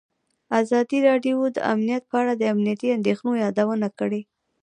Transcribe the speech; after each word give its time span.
ازادي 0.61 0.99
راډیو 1.09 1.37
د 1.51 1.57
امنیت 1.73 2.03
په 2.09 2.15
اړه 2.21 2.33
د 2.37 2.43
امنیتي 2.53 2.87
اندېښنو 2.97 3.31
یادونه 3.43 3.87
کړې. 3.99 4.21